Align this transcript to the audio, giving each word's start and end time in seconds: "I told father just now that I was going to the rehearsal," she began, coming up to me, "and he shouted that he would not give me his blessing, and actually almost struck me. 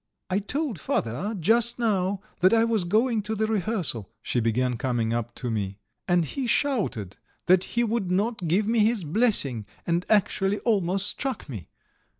"I 0.31 0.39
told 0.39 0.79
father 0.79 1.37
just 1.39 1.77
now 1.77 2.21
that 2.39 2.53
I 2.53 2.63
was 2.63 2.85
going 2.85 3.21
to 3.21 3.35
the 3.35 3.45
rehearsal," 3.45 4.09
she 4.23 4.39
began, 4.39 4.75
coming 4.75 5.13
up 5.13 5.35
to 5.35 5.51
me, 5.51 5.77
"and 6.07 6.25
he 6.25 6.47
shouted 6.47 7.17
that 7.45 7.63
he 7.77 7.83
would 7.83 8.09
not 8.09 8.47
give 8.47 8.65
me 8.65 8.79
his 8.79 9.03
blessing, 9.03 9.67
and 9.85 10.03
actually 10.09 10.57
almost 10.61 11.05
struck 11.05 11.47
me. 11.47 11.69